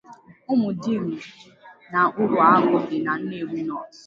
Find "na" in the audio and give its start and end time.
1.91-2.01, 3.05-3.13